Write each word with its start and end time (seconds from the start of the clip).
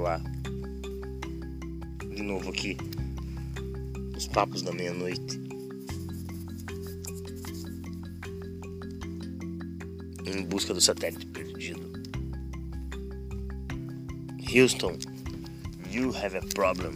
controlar. 0.00 0.20
De 2.14 2.22
novo 2.22 2.50
aqui. 2.50 2.76
Os 4.16 4.26
papos 4.28 4.62
da 4.62 4.72
meia-noite. 4.72 5.38
Em 10.26 10.44
busca 10.44 10.72
do 10.72 10.80
satélite 10.80 11.26
perdido. 11.26 11.90
Houston, 14.52 14.98
you 15.90 16.12
have 16.16 16.36
a 16.36 16.40
problem. 16.54 16.92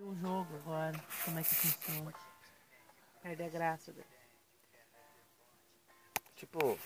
O 0.00 0.14
jogo 0.20 0.48
agora, 0.64 1.04
como 1.24 1.38
é 1.38 1.42
que 1.42 1.54
funciona? 1.54 2.12
Perde 3.22 3.42
a 3.42 3.48
graça 3.48 3.92
dele. 3.92 4.06
Tipo, 6.36 6.78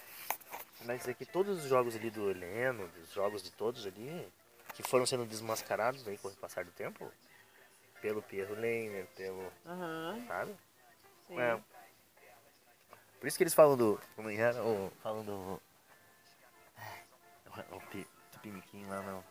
vai 0.85 0.99
dizer 0.99 1.15
que 1.15 1.25
todos 1.27 1.59
os 1.63 1.69
jogos 1.69 1.95
ali 1.97 2.11
do 2.11 2.31
Heleno, 2.31 2.89
dos 2.89 3.13
jogos 3.13 3.43
de 3.43 3.51
todos 3.53 3.87
ali, 3.87 4.31
que 4.75 4.83
foram 4.83 5.07
sendo 5.07 5.25
desmascarados 5.27 6.07
aí 6.07 6.19
com 6.19 6.29
o 6.29 6.37
passar 6.37 6.65
do 6.65 6.73
tempo, 6.73 7.11
pelo 8.01 8.23
Pierro 8.23 8.55
Leiner, 8.55 9.07
pelo. 9.17 9.53
Aham, 9.67 10.25
Sabe? 10.27 10.57
sim. 11.29 11.39
É. 11.41 11.61
Por 13.21 13.27
isso 13.29 13.37
que 13.37 13.45
eles 13.45 13.55
falam 13.55 13.77
do. 13.77 14.01
Como 14.17 14.29
é 14.31 14.35
que 14.35 14.41
era? 14.41 14.63
O, 14.63 14.91
falam 15.03 15.25
do. 15.25 15.33
O, 17.73 17.77
o 17.77 17.81
Pi- 17.91 18.09
Tupiniquim 18.33 18.85
lá 18.87 19.03
não. 19.03 19.25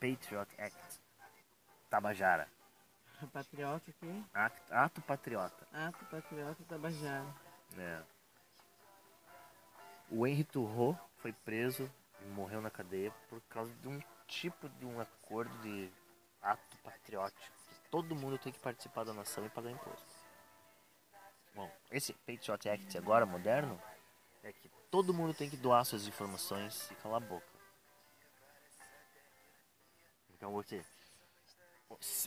Patriot 0.00 0.48
Act. 0.58 1.00
Tabajara. 1.88 2.48
Patriota 3.32 3.90
aqui. 3.90 4.24
Ato, 4.34 4.60
ato 4.74 5.00
patriota. 5.02 5.66
Ato 5.72 6.04
Patriota 6.06 6.62
Tabajara. 6.68 7.24
É. 7.78 8.02
O 10.10 10.26
Henry 10.26 10.44
Turro 10.44 10.98
foi 11.18 11.32
preso 11.32 11.90
e 12.20 12.24
morreu 12.26 12.60
na 12.60 12.70
cadeia 12.70 13.10
por 13.28 13.40
causa 13.42 13.72
de 13.74 13.88
um 13.88 14.00
tipo 14.26 14.68
de 14.68 14.86
um 14.86 15.00
acordo 15.00 15.56
de 15.62 15.90
ato 16.42 16.76
patriótico. 16.78 17.40
Que 17.68 17.90
todo 17.90 18.14
mundo 18.14 18.38
tem 18.38 18.52
que 18.52 18.58
participar 18.58 19.04
da 19.04 19.12
nação 19.12 19.44
e 19.44 19.48
pagar 19.48 19.70
imposto. 19.70 20.24
Bom, 21.54 21.70
esse 21.90 22.12
Patriot 22.12 22.68
Act 22.68 22.98
agora 22.98 23.24
moderno 23.24 23.80
é 24.42 24.52
que 24.52 24.68
todo 24.90 25.14
mundo 25.14 25.32
tem 25.32 25.48
que 25.48 25.56
doar 25.56 25.84
suas 25.84 26.06
informações 26.06 26.90
e 26.90 26.94
calar 26.96 27.22
a 27.22 27.26
boca. 27.26 27.46
Então 30.30 30.52
você, 30.52 30.84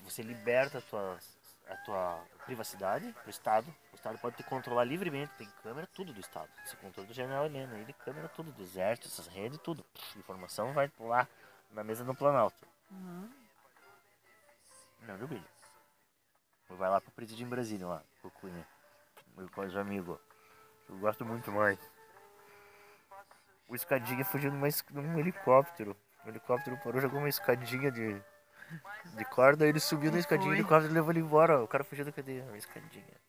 você 0.02 0.22
liberta 0.24 0.80
a 0.80 0.82
tua, 0.82 1.20
a 1.68 1.76
tua 1.78 2.26
privacidade 2.46 3.14
pro 3.22 3.30
Estado, 3.30 3.74
Estado 3.98 4.18
pode 4.20 4.38
te 4.38 4.44
controlar 4.44 4.84
livremente, 4.84 5.34
tem 5.38 5.50
câmera, 5.64 5.88
tudo 5.88 6.14
do 6.14 6.20
Estado. 6.20 6.50
Esse 6.64 6.78
controle 6.78 7.08
do 7.08 7.14
General 7.14 7.46
Helena, 7.46 7.78
ele 7.78 7.94
câmera 7.94 8.30
tudo, 8.30 8.52
do 8.52 8.62
exército, 8.62 9.08
essas 9.08 9.28
redes, 9.28 9.60
tudo. 9.60 9.84
Informação 10.16 10.72
vai 10.74 10.92
lá 11.00 11.28
na 11.72 11.84
mesa 11.84 12.04
do 12.04 12.16
Planalto. 12.16 12.68
Uhum. 12.92 13.30
Não 15.02 15.18
duvide. 15.18 15.46
Vai 16.70 16.90
lá 16.90 17.02
pro 17.02 17.12
presídio 17.12 17.46
em 17.46 17.50
Brasília, 17.50 17.88
lá, 17.88 18.04
pro 18.22 18.30
Cunha. 18.32 18.68
Meu 19.36 19.50
quase 19.50 19.78
amigo. 19.78 20.20
Eu 20.90 20.98
gosto 20.98 21.26
muito 21.26 21.52
mais. 21.52 21.80
O 23.68 23.76
escadinha 23.76 24.24
fugiu 24.24 24.52
numa, 24.52 24.68
num 24.92 25.20
helicóptero. 25.20 25.96
O 26.26 26.30
helicóptero 26.30 26.78
parou, 26.84 27.02
jogou 27.02 27.20
uma 27.20 27.30
escadinha 27.30 27.92
de, 27.92 28.22
de 29.16 29.26
corda, 29.26 29.66
ele 29.66 29.80
subiu 29.80 30.12
na 30.12 30.20
escadinha, 30.20 30.52
o 30.52 30.56
helicóptero 30.56 30.94
levou 30.94 31.12
ele 31.12 31.20
embora. 31.20 31.64
O 31.64 31.68
cara 31.68 31.84
fugiu 31.84 32.06
da 32.06 32.12
cadeia, 32.12 32.44
uma 32.44 32.58
escadinha. 32.58 33.27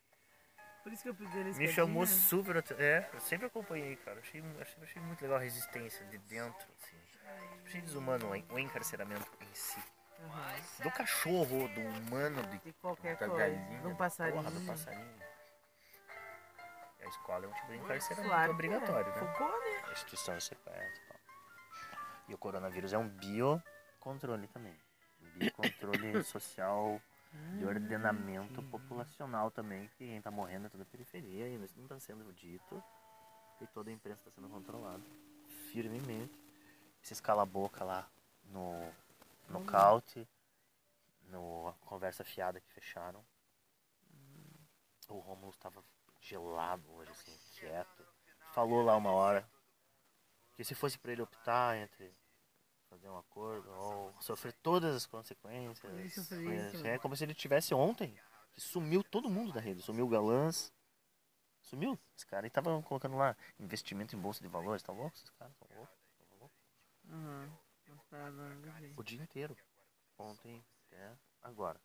Por 0.88 0.92
isso 0.94 1.02
que 1.02 1.08
eu 1.10 1.14
pedi 1.14 1.38
ele 1.38 1.52
Me 1.52 1.68
chamou 1.68 2.06
super. 2.06 2.64
É, 2.78 3.06
eu 3.12 3.20
sempre 3.20 3.46
acompanhei, 3.46 3.94
cara. 3.96 4.18
Achei, 4.20 4.42
achei, 4.58 4.82
achei 4.82 5.02
muito 5.02 5.20
legal 5.20 5.36
a 5.36 5.40
resistência 5.40 6.02
de 6.06 6.16
dentro, 6.16 6.66
assim. 6.80 6.96
Achei 7.66 7.80
desumano 7.82 8.30
o 8.30 8.34
en- 8.34 8.46
o 8.48 8.58
encarceramento 8.58 9.30
em 9.42 9.54
si. 9.54 9.78
Do 10.82 10.90
cachorro, 10.90 11.68
do 11.68 11.80
humano, 11.82 12.42
de, 12.46 12.58
De 12.60 12.72
qualquer 12.72 13.18
da 13.18 13.28
coisa. 13.28 13.36
galinha, 13.36 13.82
da 13.82 13.94
passarinho. 13.96 14.42
porra 14.42 14.50
do 14.50 14.66
passarinho. 14.66 15.22
A 17.02 17.06
escola 17.06 17.44
é 17.44 17.48
um 17.48 17.52
tipo 17.52 17.66
de 17.66 17.76
encarceramento 17.76 18.28
Claro 18.28 18.44
que 18.48 18.54
obrigatório, 18.54 19.12
é. 19.12 19.14
né? 19.20 19.34
Né? 19.38 19.82
A 19.88 19.92
instituição 19.92 20.34
é 20.36 20.40
secreta 20.40 20.80
e 20.80 21.08
tal. 21.08 21.16
E 22.28 22.34
o 22.34 22.38
coronavírus 22.38 22.94
é 22.94 22.98
um 22.98 23.08
biocontrole 23.08 24.48
também. 24.48 24.74
Um 25.20 25.38
biocontrole 25.38 26.22
social 26.24 26.98
de 27.58 27.64
ordenamento 27.64 28.62
populacional 28.64 29.50
também, 29.50 29.88
que 29.88 30.06
quem 30.06 30.20
tá 30.22 30.30
morrendo 30.30 30.66
é 30.66 30.68
toda 30.70 30.82
a 30.82 30.86
periferia, 30.86 31.48
e 31.48 31.64
isso 31.64 31.76
não 31.76 31.84
está 31.84 31.98
sendo 31.98 32.32
dito, 32.32 32.82
e 33.60 33.66
toda 33.68 33.90
a 33.90 33.92
imprensa 33.92 34.20
está 34.20 34.30
sendo 34.30 34.48
controlada 34.48 35.02
firmemente. 35.72 36.38
Esses 37.02 37.20
cala-boca 37.20 37.84
lá 37.84 38.08
no 38.44 38.92
nocaute, 39.48 40.28
no 41.24 41.74
conversa 41.86 42.24
fiada 42.24 42.60
que 42.60 42.72
fecharam. 42.72 43.24
O 45.08 45.18
Romulo 45.18 45.52
estava 45.52 45.82
gelado 46.20 46.90
hoje, 46.92 47.10
assim, 47.10 47.38
quieto. 47.54 48.04
Falou 48.52 48.82
lá 48.82 48.96
uma 48.96 49.12
hora 49.12 49.48
que 50.54 50.64
se 50.64 50.74
fosse 50.74 50.98
para 50.98 51.12
ele 51.12 51.22
optar 51.22 51.76
entre 51.76 52.12
fazer 52.90 53.08
um 53.08 53.16
acordo 53.16 53.70
sofrer 54.20 54.52
todas 54.62 54.94
as 54.94 55.06
consequências, 55.06 56.32
é, 56.84 56.94
é 56.94 56.98
como 56.98 57.16
se 57.16 57.24
ele 57.24 57.34
tivesse 57.34 57.74
ontem, 57.74 58.18
sumiu 58.56 59.02
todo 59.02 59.30
mundo 59.30 59.52
da 59.52 59.60
rede, 59.60 59.82
sumiu 59.82 60.06
o 60.06 60.08
Galãs, 60.08 60.72
sumiu 61.62 61.98
esse 62.16 62.26
cara, 62.26 62.46
e 62.46 62.50
tava 62.50 62.82
colocando 62.82 63.16
lá 63.16 63.36
investimento 63.58 64.16
em 64.16 64.18
bolsa 64.18 64.40
de 64.40 64.48
valores, 64.48 64.82
tá 64.82 64.92
louco 64.92 65.16
esses 65.16 65.30
caras, 65.30 65.54
louco, 65.74 65.92
louco? 66.38 66.54
Aham. 67.10 67.58
Vamos 67.86 68.04
parar 68.04 68.26
agora, 68.26 68.54
não 68.54 68.78
sei. 68.78 68.92
O 68.96 69.02
dia 69.02 69.22
inteiro, 69.22 69.56
ontem 70.18 70.64
até 70.86 71.16
agora. 71.42 71.80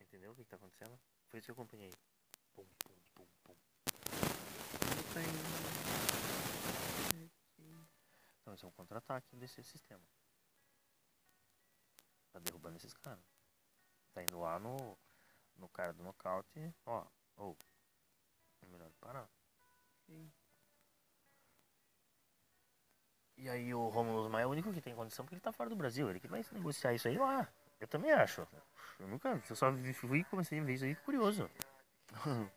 Entendeu 0.00 0.32
o 0.32 0.34
que, 0.34 0.44
que 0.44 0.50
tá 0.50 0.56
acontecendo? 0.56 0.98
Foi 1.28 1.38
isso 1.38 1.46
que 1.46 1.50
eu 1.50 1.54
acompanhei. 1.54 1.92
Pum, 2.54 2.64
pum, 2.84 2.94
pum, 3.14 3.26
pum. 3.44 3.54
Esse 8.56 8.64
é 8.64 8.68
um 8.68 8.72
contra-ataque 8.72 9.36
desse 9.36 9.62
sistema. 9.62 10.02
Tá 12.32 12.38
derrubando 12.38 12.76
esses 12.78 12.94
caras. 12.94 13.22
Tá 14.14 14.22
indo 14.22 14.40
lá 14.40 14.58
no, 14.58 14.96
no 15.56 15.68
cara 15.68 15.92
do 15.92 16.02
nocaute, 16.02 16.74
ó, 16.86 17.06
ou 17.36 17.54
é 18.62 18.66
melhor 18.66 18.90
parar. 18.98 19.28
E 23.36 23.46
aí 23.50 23.74
o 23.74 23.88
Romulo 23.88 24.30
Maia 24.30 24.44
é 24.44 24.46
o 24.46 24.50
único 24.50 24.72
que 24.72 24.80
tem 24.80 24.94
condição 24.94 25.26
porque 25.26 25.34
ele 25.34 25.42
tá 25.42 25.52
fora 25.52 25.68
do 25.68 25.76
Brasil, 25.76 26.08
ele 26.08 26.18
que 26.18 26.26
vai 26.26 26.42
negociar 26.52 26.94
isso 26.94 27.08
aí 27.08 27.18
lá. 27.18 27.46
Eu 27.78 27.86
também 27.86 28.10
acho. 28.10 28.48
Eu 28.98 29.06
nunca, 29.06 29.38
eu 29.50 29.54
só 29.54 29.70
fui 29.92 30.20
e 30.20 30.24
comecei 30.24 30.58
a 30.58 30.64
ver 30.64 30.72
isso 30.72 30.84
aí 30.86 30.96
curioso. 30.96 31.50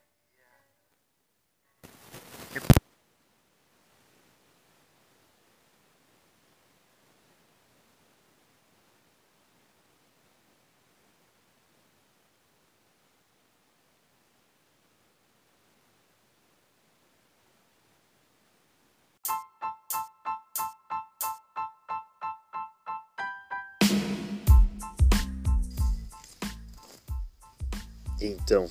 Então, 28.22 28.70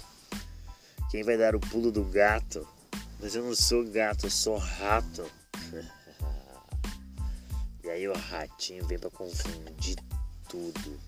quem 1.11 1.23
vai 1.23 1.39
dar 1.39 1.57
o 1.57 1.61
pulo 1.61 1.91
do 1.91 2.05
gato? 2.05 2.69
Mas 3.19 3.35
eu 3.35 3.43
não 3.43 3.55
sou 3.55 3.83
gato, 3.85 4.27
eu 4.27 4.31
sou 4.31 4.59
rato. 4.59 5.25
e 7.83 7.89
aí 7.89 8.07
o 8.07 8.13
ratinho 8.13 8.87
vem 8.87 8.99
pra 8.99 9.11
confundir 9.11 9.97
tudo. 10.49 11.01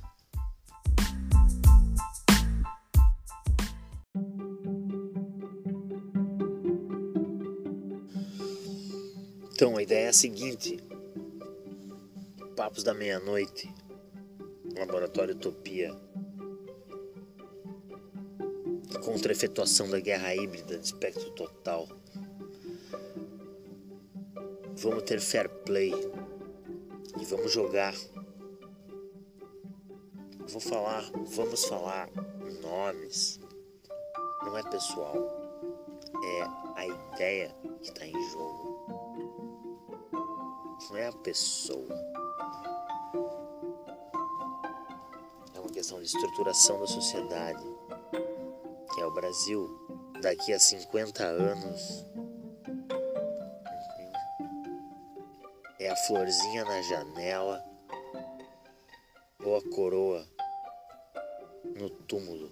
Então 9.53 9.77
a 9.77 9.83
ideia 9.83 10.07
é 10.07 10.09
a 10.09 10.15
seguinte: 10.15 10.83
Papos 12.57 12.83
da 12.83 12.95
Meia-Noite, 12.95 13.71
Laboratório 14.75 15.35
Utopia 15.35 15.95
contra 19.01 19.33
a 19.33 19.35
efetuação 19.35 19.89
da 19.89 19.99
guerra 20.01 20.35
híbrida 20.35 20.79
de 20.79 20.85
espectro 20.85 21.31
total. 21.33 21.89
Vamos 24.77 25.03
ter 25.03 25.21
fair 25.21 25.49
play 25.49 25.93
e 27.21 27.25
vamos 27.25 27.53
jogar. 27.53 27.95
Vou 30.49 30.61
falar, 30.61 31.11
vamos 31.27 31.65
falar 31.65 32.09
nomes, 32.63 33.41
não 34.43 34.57
é 34.57 34.63
pessoal. 34.65 35.15
É 36.23 36.43
a 36.77 36.87
ideia 36.87 37.55
que 37.81 37.89
está 37.89 38.07
em 38.07 38.31
jogo. 38.31 38.71
Não 40.89 40.97
é 40.97 41.07
a 41.07 41.13
pessoa. 41.13 41.95
É 45.55 45.61
uma 45.61 45.71
questão 45.71 45.99
de 45.99 46.07
estruturação 46.07 46.81
da 46.81 46.87
sociedade. 46.87 47.80
É 49.01 49.07
o 49.07 49.11
Brasil 49.11 49.67
daqui 50.21 50.53
a 50.53 50.61
50 50.61 51.25
anos. 51.25 52.05
É 55.79 55.89
a 55.89 55.97
florzinha 55.97 56.67
na 56.67 56.83
janela 56.83 57.65
ou 59.43 59.57
a 59.57 59.63
coroa 59.71 60.29
no 61.79 61.89
túmulo? 61.89 62.51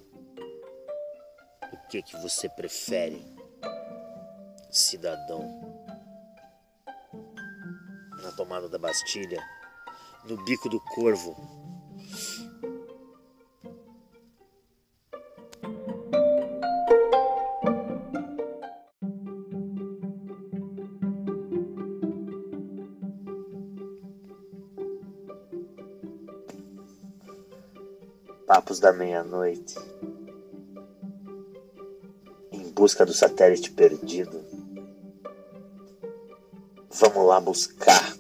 O 1.70 1.88
que 1.90 2.02
que 2.02 2.16
você 2.16 2.48
prefere, 2.48 3.22
cidadão? 4.70 5.46
Na 8.22 8.32
tomada 8.32 8.70
da 8.70 8.78
Bastilha, 8.78 9.38
no 10.24 10.42
bico 10.46 10.70
do 10.70 10.80
corvo. 10.80 11.36
Papos 28.48 28.80
da 28.80 28.94
meia-noite. 28.94 29.74
Em 32.50 32.70
busca 32.70 33.04
do 33.04 33.12
satélite 33.12 33.70
perdido. 33.70 34.42
Vamos 36.90 37.26
lá 37.26 37.38
buscar. 37.42 38.17